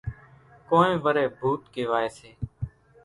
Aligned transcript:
ڪونئين 0.67 0.97
وريَ 1.03 1.23
ڀوُت 1.39 1.61
ڪيوائيَ 1.73 2.09
سي۔ 2.17 2.29